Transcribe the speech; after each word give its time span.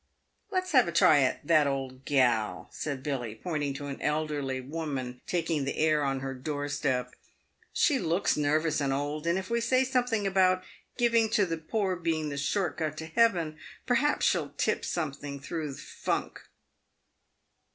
"Let's 0.51 0.71
have 0.71 0.87
a 0.87 0.91
try 0.91 1.19
at 1.19 1.45
that 1.45 1.67
old 1.67 2.05
gal," 2.05 2.69
said 2.71 3.03
Billy, 3.03 3.35
pointing 3.35 3.75
to 3.75 3.85
an 3.85 4.01
elderly 4.01 4.59
woman 4.59 5.21
taking 5.27 5.63
the 5.63 5.77
air 5.77 6.03
on 6.03 6.21
her 6.21 6.33
door 6.33 6.69
step." 6.69 7.13
She 7.71 7.99
looks 7.99 8.35
nervous 8.35 8.81
and 8.81 8.91
old, 8.91 9.27
and 9.27 9.37
if 9.37 9.51
we 9.51 9.61
say 9.61 9.83
something 9.83 10.25
about 10.25 10.63
giving 10.97 11.29
to 11.29 11.45
the 11.45 11.59
poor 11.59 11.95
being 11.95 12.29
the 12.29 12.37
short 12.37 12.77
cut 12.77 12.97
to 12.97 13.05
heaven, 13.05 13.59
perhaps 13.85 14.25
she'll 14.25 14.55
tip 14.57 14.83
something 14.85 15.39
through 15.39 15.75
funk." 15.77 16.49